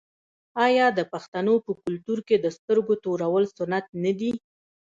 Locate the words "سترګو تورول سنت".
2.57-3.85